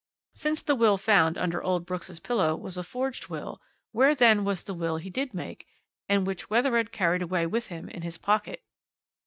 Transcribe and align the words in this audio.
Since 0.33 0.63
the 0.63 0.73
will 0.73 0.97
found 0.97 1.37
under 1.37 1.61
old 1.61 1.85
Brooks' 1.85 2.19
pillow 2.19 2.55
was 2.55 2.75
a 2.75 2.81
forged 2.81 3.27
will, 3.29 3.61
where 3.91 4.15
then 4.15 4.43
was 4.43 4.63
the 4.63 4.73
will 4.73 4.97
he 4.97 5.11
did 5.11 5.31
make, 5.35 5.67
and 6.09 6.25
which 6.25 6.49
Wethered 6.49 6.91
carried 6.91 7.21
away 7.21 7.45
with 7.45 7.67
him 7.67 7.87
in 7.87 8.01
his 8.01 8.17
pocket?" 8.17 8.63